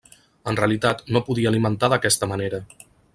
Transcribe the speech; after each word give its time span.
En 0.51 0.57
realitat, 0.59 1.03
no 1.17 1.21
podia 1.27 1.51
alimentar 1.53 1.91
d'aquesta 1.95 2.31
manera. 2.33 2.61